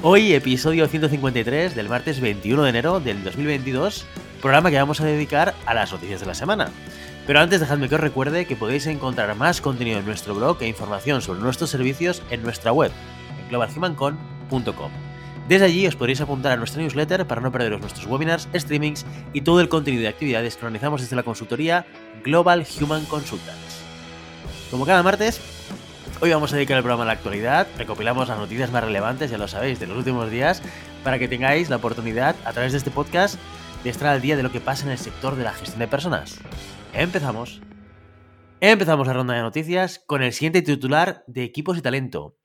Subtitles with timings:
[0.00, 4.06] Hoy, episodio 153 del martes 21 de enero del 2022,
[4.40, 6.70] programa que vamos a dedicar a las noticias de la semana.
[7.26, 10.68] Pero antes dejadme que os recuerde que podéis encontrar más contenido en nuestro blog e
[10.68, 12.92] información sobre nuestros servicios en nuestra web,
[13.40, 14.92] en globalhumancon.com.
[15.48, 19.40] Desde allí os podréis apuntar a nuestra newsletter para no perderos nuestros webinars, streamings y
[19.40, 21.86] todo el contenido de actividades que organizamos desde la consultoría
[22.22, 23.82] Global Human Consultants.
[24.70, 25.40] Como cada martes,
[26.20, 29.38] Hoy vamos a dedicar el programa a la actualidad, recopilamos las noticias más relevantes, ya
[29.38, 30.62] lo sabéis, de los últimos días,
[31.04, 33.38] para que tengáis la oportunidad, a través de este podcast,
[33.84, 35.86] de estar al día de lo que pasa en el sector de la gestión de
[35.86, 36.40] personas.
[36.92, 37.60] Empezamos.
[38.60, 42.36] Empezamos la ronda de noticias con el siguiente titular de equipos y talento.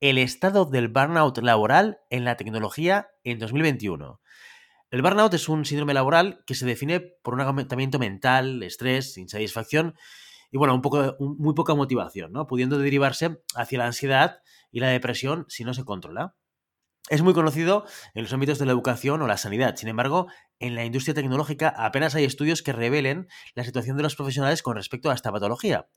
[0.00, 4.20] El estado del burnout laboral en la tecnología en 2021.
[4.90, 9.94] El burnout es un síndrome laboral que se define por un agotamiento mental, estrés, insatisfacción
[10.50, 12.46] y bueno, un poco, muy poca motivación, ¿no?
[12.46, 16.34] Pudiendo derivarse hacia la ansiedad y la depresión si no se controla.
[17.08, 17.84] Es muy conocido
[18.14, 19.74] en los ámbitos de la educación o la sanidad.
[19.76, 20.28] Sin embargo,
[20.58, 24.76] en la industria tecnológica apenas hay estudios que revelen la situación de los profesionales con
[24.76, 25.88] respecto a esta patología.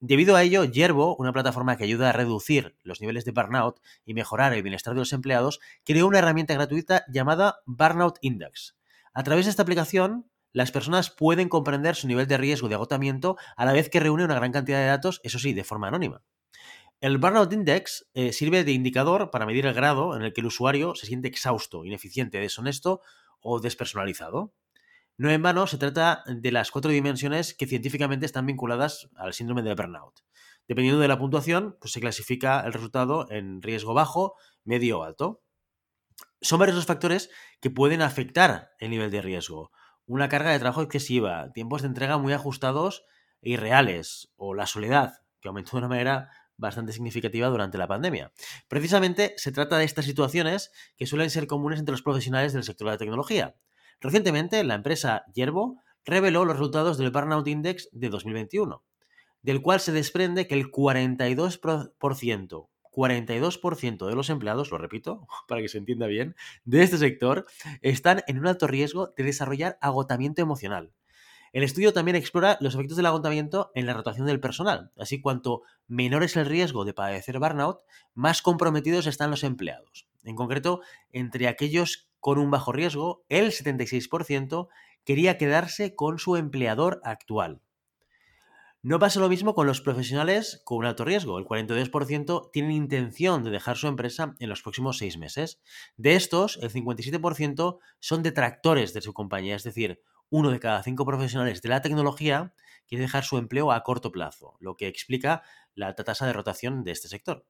[0.00, 4.14] Debido a ello, Yerbo, una plataforma que ayuda a reducir los niveles de burnout y
[4.14, 8.76] mejorar el bienestar de los empleados, creó una herramienta gratuita llamada Burnout Index.
[9.12, 13.36] A través de esta aplicación, las personas pueden comprender su nivel de riesgo de agotamiento
[13.56, 16.22] a la vez que reúne una gran cantidad de datos, eso sí, de forma anónima.
[17.00, 20.48] El Burnout Index eh, sirve de indicador para medir el grado en el que el
[20.48, 23.02] usuario se siente exhausto, ineficiente, deshonesto
[23.40, 24.52] o despersonalizado.
[25.16, 29.62] No en vano se trata de las cuatro dimensiones que científicamente están vinculadas al síndrome
[29.62, 30.20] del burnout.
[30.66, 34.34] Dependiendo de la puntuación, pues se clasifica el resultado en riesgo bajo,
[34.64, 35.42] medio o alto.
[36.40, 37.30] Son varios los factores
[37.60, 39.70] que pueden afectar el nivel de riesgo
[40.08, 43.04] una carga de trabajo excesiva, tiempos de entrega muy ajustados
[43.42, 48.32] e irreales, o la soledad, que aumentó de una manera bastante significativa durante la pandemia.
[48.68, 52.86] Precisamente se trata de estas situaciones que suelen ser comunes entre los profesionales del sector
[52.86, 53.54] de la tecnología.
[54.00, 58.82] Recientemente, la empresa Yerbo reveló los resultados del Burnout Index de 2021,
[59.42, 62.68] del cual se desprende que el 42%
[62.98, 67.46] 42% de los empleados, lo repito, para que se entienda bien, de este sector
[67.80, 70.92] están en un alto riesgo de desarrollar agotamiento emocional.
[71.52, 74.90] El estudio también explora los efectos del agotamiento en la rotación del personal.
[74.98, 80.08] Así, cuanto menor es el riesgo de padecer burnout, más comprometidos están los empleados.
[80.24, 80.80] En concreto,
[81.10, 84.68] entre aquellos con un bajo riesgo, el 76%
[85.04, 87.62] quería quedarse con su empleador actual.
[88.80, 91.36] No pasa lo mismo con los profesionales con un alto riesgo.
[91.40, 95.60] El 42% tienen intención de dejar su empresa en los próximos seis meses.
[95.96, 100.00] De estos, el 57% son detractores de su compañía, es decir,
[100.30, 102.54] uno de cada cinco profesionales de la tecnología
[102.86, 105.42] quiere dejar su empleo a corto plazo, lo que explica
[105.74, 107.46] la alta tasa de rotación de este sector.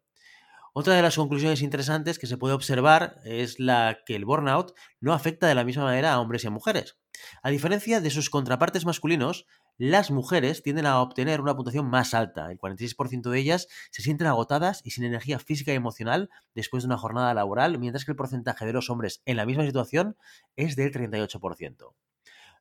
[0.73, 5.13] Otra de las conclusiones interesantes que se puede observar es la que el burnout no
[5.13, 6.97] afecta de la misma manera a hombres y a mujeres.
[7.43, 9.47] A diferencia de sus contrapartes masculinos,
[9.77, 12.51] las mujeres tienden a obtener una puntuación más alta.
[12.51, 16.89] El 46% de ellas se sienten agotadas y sin energía física y emocional después de
[16.89, 20.17] una jornada laboral, mientras que el porcentaje de los hombres en la misma situación
[20.57, 21.95] es del 38%.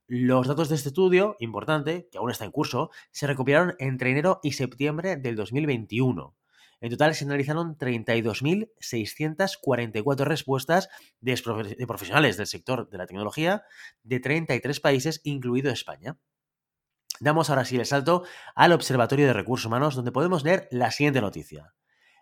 [0.10, 4.40] Los datos de este estudio, importante, que aún está en curso, se recopilaron entre enero
[4.42, 6.34] y septiembre del 2021.
[6.80, 10.90] En total se analizaron 32.644 respuestas
[11.22, 11.36] de,
[11.88, 13.64] profesionales del sector de la tecnología
[14.04, 16.18] de 33 países, incluido España.
[17.20, 21.20] Damos ahora sí el salto al Observatorio de Recursos Humanos, donde podemos leer la siguiente
[21.20, 21.74] noticia.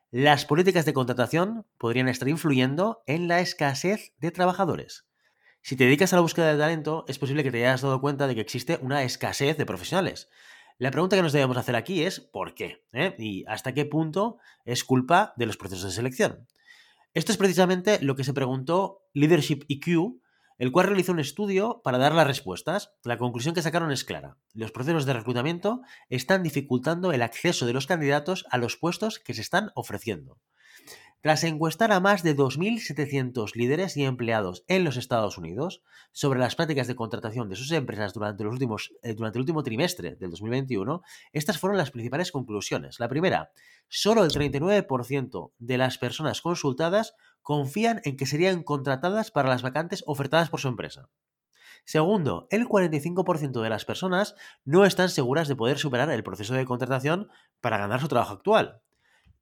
[0.10, 5.06] Las políticas de contratación podrían estar influyendo en la escasez de trabajadores.
[5.62, 8.28] Si te dedicas a la búsqueda de talento, es posible que te hayas dado cuenta
[8.28, 10.29] de que existe una escasez de profesionales.
[10.78, 12.84] La pregunta que nos debemos hacer aquí es ¿por qué?
[12.92, 13.16] ¿Eh?
[13.18, 16.48] ¿Y hasta qué punto es culpa de los procesos de selección?
[17.14, 20.20] Esto es precisamente lo que se preguntó Leadership EQ
[20.58, 22.94] el cual realizó un estudio para dar las respuestas.
[23.04, 24.38] La conclusión que sacaron es clara.
[24.54, 29.34] Los procesos de reclutamiento están dificultando el acceso de los candidatos a los puestos que
[29.34, 30.40] se están ofreciendo.
[31.26, 35.82] Tras encuestar a más de 2.700 líderes y empleados en los Estados Unidos
[36.12, 40.30] sobre las prácticas de contratación de sus empresas durante, eh, durante el último trimestre del
[40.30, 41.02] 2021,
[41.34, 43.00] estas fueron las principales conclusiones.
[43.00, 43.50] La primera,
[43.88, 50.04] solo el 39% de las personas consultadas confían en que serían contratadas para las vacantes
[50.06, 51.10] ofertadas por su empresa.
[51.86, 56.66] Segundo, el 45% de las personas no están seguras de poder superar el proceso de
[56.66, 57.30] contratación
[57.62, 58.84] para ganar su trabajo actual.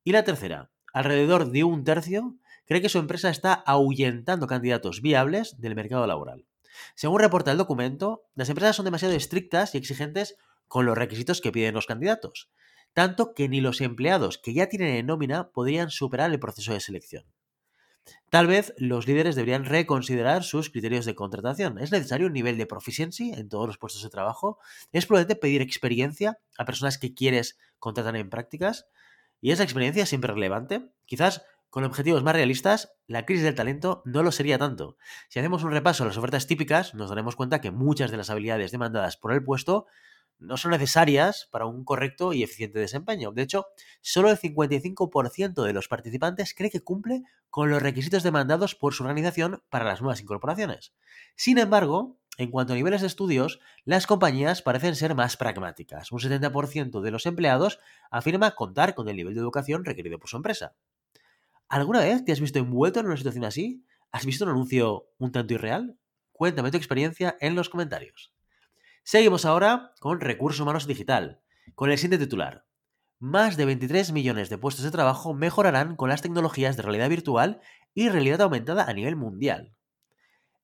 [0.05, 5.59] Y la tercera, alrededor de un tercio cree que su empresa está ahuyentando candidatos viables
[5.59, 6.45] del mercado laboral.
[6.95, 10.37] Según reporta el documento, las empresas son demasiado estrictas y exigentes
[10.67, 12.49] con los requisitos que piden los candidatos,
[12.93, 16.79] tanto que ni los empleados que ya tienen en nómina podrían superar el proceso de
[16.79, 17.25] selección.
[18.29, 21.77] Tal vez los líderes deberían reconsiderar sus criterios de contratación.
[21.77, 24.57] ¿Es necesario un nivel de proficiency en todos los puestos de trabajo?
[24.91, 28.87] ¿Es prudente pedir experiencia a personas que quieres contratar en prácticas?
[29.43, 30.89] ¿Y esa experiencia siempre relevante?
[31.05, 34.95] Quizás con objetivos más realistas, la crisis del talento no lo sería tanto.
[35.27, 38.29] Si hacemos un repaso a las ofertas típicas, nos daremos cuenta que muchas de las
[38.29, 39.85] habilidades demandadas por el puesto
[40.39, 43.33] no son necesarias para un correcto y eficiente desempeño.
[43.33, 43.65] De hecho,
[43.99, 49.03] solo el 55% de los participantes cree que cumple con los requisitos demandados por su
[49.03, 50.93] organización para las nuevas incorporaciones.
[51.35, 56.11] Sin embargo, en cuanto a niveles de estudios, las compañías parecen ser más pragmáticas.
[56.11, 60.37] Un 70% de los empleados afirma contar con el nivel de educación requerido por su
[60.37, 60.75] empresa.
[61.69, 63.85] ¿Alguna vez te has visto envuelto en una situación así?
[64.11, 65.97] ¿Has visto un anuncio un tanto irreal?
[66.31, 68.33] Cuéntame tu experiencia en los comentarios.
[69.03, 71.41] Seguimos ahora con Recursos Humanos Digital,
[71.75, 72.65] con el siguiente titular.
[73.19, 77.61] Más de 23 millones de puestos de trabajo mejorarán con las tecnologías de realidad virtual
[77.93, 79.75] y realidad aumentada a nivel mundial.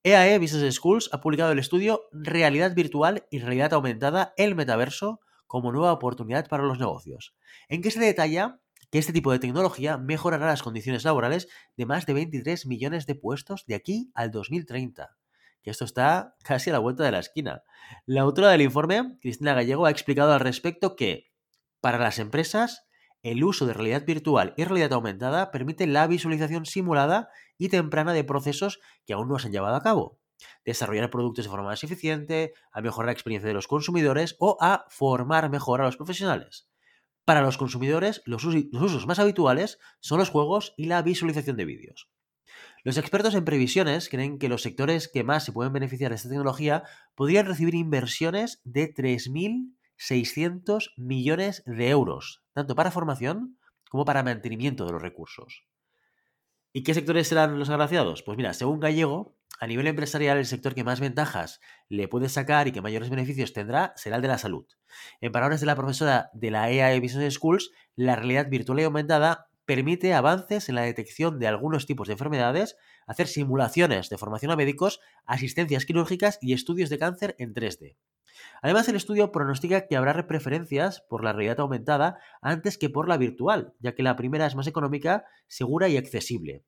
[0.02, 5.20] EAE e Business Schools ha publicado el estudio Realidad Virtual y Realidad Aumentada, el Metaverso,
[5.46, 7.36] como nueva oportunidad para los negocios,
[7.68, 8.62] en que se detalla
[8.92, 13.16] que este tipo de tecnología mejorará las condiciones laborales de más de 23 millones de
[13.16, 15.18] puestos de aquí al 2030.
[15.62, 17.64] Que esto está casi a la vuelta de la esquina.
[18.06, 21.30] La autora del informe, Cristina Gallego, ha explicado al respecto que,
[21.82, 22.88] para las empresas,
[23.22, 27.28] el uso de realidad virtual y realidad aumentada permite la visualización simulada
[27.60, 30.20] y temprana de procesos que aún no se han llevado a cabo.
[30.66, 34.86] Desarrollar productos de forma más eficiente, a mejorar la experiencia de los consumidores o a
[34.90, 36.68] formar mejor a los profesionales.
[37.26, 42.10] Para los consumidores, los, usos más habituales son los juegos y la visualización de vídeos.
[42.84, 46.30] Los expertos en previsiones creen que los sectores que más se pueden beneficiar de esta
[46.30, 46.84] tecnología
[47.14, 53.60] podrían recibir inversiones de 3.000 600 millones de euros, tanto para formación
[53.90, 55.66] como para mantenimiento de los recursos.
[56.72, 58.22] ¿Y qué sectores serán los agraciados?
[58.22, 62.68] Pues mira, según Gallego, a nivel empresarial el sector que más ventajas le puede sacar
[62.68, 64.66] y que mayores beneficios tendrá será el de la salud.
[65.20, 69.50] En palabras de la profesora de la EAE Business Schools, la realidad virtual y aumentada
[69.66, 72.76] permite avances en la detección de algunos tipos de enfermedades,
[73.08, 77.98] hacer simulaciones de formación a médicos, asistencias quirúrgicas y estudios de cáncer en 3D.
[78.62, 83.18] Además, el estudio pronostica que habrá preferencias por la realidad aumentada antes que por la
[83.18, 86.64] virtual, ya que la primera es más económica, segura y accesible.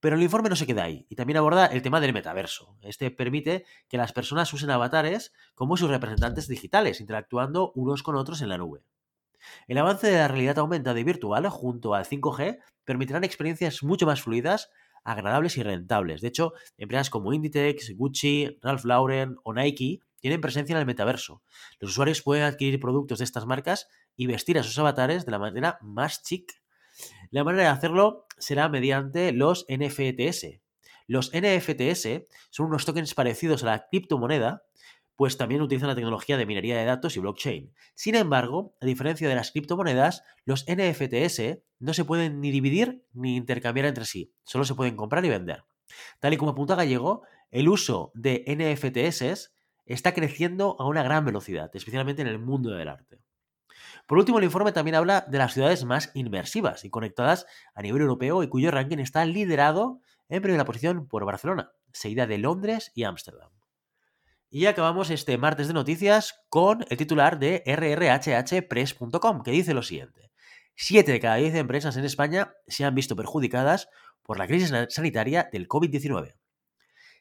[0.00, 2.76] Pero el informe no se queda ahí y también aborda el tema del metaverso.
[2.82, 8.42] Este permite que las personas usen avatares como sus representantes digitales, interactuando unos con otros
[8.42, 8.82] en la nube.
[9.68, 14.22] El avance de la realidad aumentada y virtual junto al 5G permitirán experiencias mucho más
[14.22, 14.70] fluidas,
[15.04, 16.20] agradables y rentables.
[16.20, 21.42] De hecho, empresas como Inditex, Gucci, Ralph Lauren o Nike tienen presencia en el metaverso.
[21.80, 25.38] Los usuarios pueden adquirir productos de estas marcas y vestir a sus avatares de la
[25.38, 26.52] manera más chic.
[27.30, 30.60] La manera de hacerlo será mediante los NFTs.
[31.06, 34.62] Los NFTs son unos tokens parecidos a la criptomoneda,
[35.16, 37.74] pues también utilizan la tecnología de minería de datos y blockchain.
[37.94, 43.36] Sin embargo, a diferencia de las criptomonedas, los NFTs no se pueden ni dividir ni
[43.36, 45.64] intercambiar entre sí, solo se pueden comprar y vender.
[46.20, 49.52] Tal y como apunta Gallego, el uso de NFTs
[49.86, 53.20] está creciendo a una gran velocidad, especialmente en el mundo del arte.
[54.06, 58.02] Por último, el informe también habla de las ciudades más inmersivas y conectadas a nivel
[58.02, 63.04] europeo y cuyo ranking está liderado en primera posición por Barcelona, seguida de Londres y
[63.04, 63.50] Ámsterdam.
[64.48, 70.32] Y acabamos este martes de noticias con el titular de rrhhpress.com, que dice lo siguiente.
[70.74, 73.88] Siete de cada diez empresas en España se han visto perjudicadas
[74.22, 76.34] por la crisis sanitaria del COVID-19.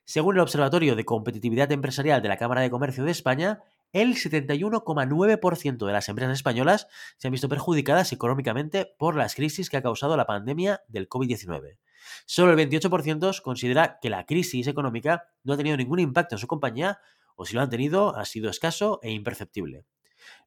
[0.10, 3.62] Según el Observatorio de Competitividad Empresarial de la Cámara de Comercio de España,
[3.94, 6.88] el 71,9% de las empresas españolas
[7.18, 11.78] se han visto perjudicadas económicamente por las crisis que ha causado la pandemia del COVID-19.
[12.26, 16.48] Solo el 28% considera que la crisis económica no ha tenido ningún impacto en su
[16.48, 16.98] compañía
[17.36, 19.86] o si lo han tenido ha sido escaso e imperceptible.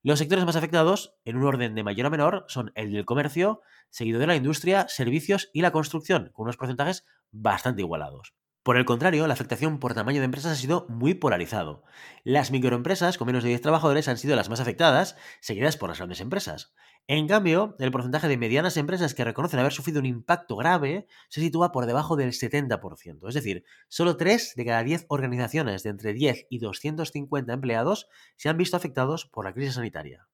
[0.02, 3.60] Los sectores más afectados, en un orden de mayor a menor, son el del comercio,
[3.90, 8.34] seguido de la industria, servicios y la construcción, con unos porcentajes bastante igualados.
[8.62, 11.82] Por el contrario, la afectación por tamaño de empresas ha sido muy polarizado.
[12.22, 15.98] Las microempresas con menos de 10 trabajadores han sido las más afectadas, seguidas por las
[15.98, 16.72] grandes empresas.
[17.08, 21.40] En cambio, el porcentaje de medianas empresas que reconocen haber sufrido un impacto grave se
[21.40, 23.28] sitúa por debajo del 70%.
[23.28, 28.48] Es decir, solo 3 de cada 10 organizaciones de entre 10 y 250 empleados se
[28.48, 30.28] han visto afectados por la crisis sanitaria.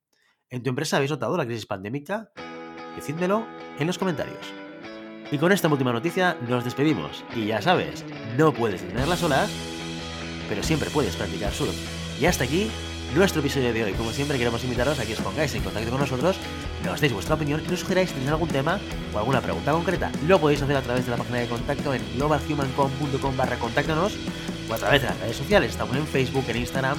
[0.50, 2.30] ¿En tu empresa habéis notado la crisis pandémica?
[2.94, 3.47] Decídmelo
[3.78, 4.67] en los comentarios.
[5.30, 7.25] Y con esta última noticia nos despedimos.
[7.37, 8.04] Y ya sabes,
[8.38, 9.50] no puedes detener las olas,
[10.49, 11.75] pero siempre puedes practicar surf.
[12.20, 12.70] Y hasta aquí
[13.14, 13.92] nuestro episodio de hoy.
[13.92, 16.37] Como siempre queremos invitaros a que os pongáis en contacto con nosotros,
[16.85, 18.78] nos deis vuestra opinión y nos sugeráis si tenéis algún tema
[19.14, 20.11] o alguna pregunta concreta.
[20.26, 24.16] Lo podéis hacer a través de la página de contacto en globalhumancom.com barra contáctanos
[24.68, 25.70] o a través de las redes sociales.
[25.70, 26.99] Estamos en Facebook, en Instagram,